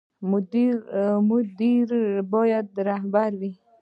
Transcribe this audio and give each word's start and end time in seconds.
مدیر 1.45 1.91
باید 2.33 2.67
رهبر 2.87 3.31
وي 3.39 3.51